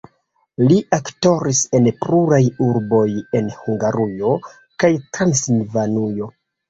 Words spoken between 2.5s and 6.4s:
urboj en Hungarujo kaj Transilvanujo.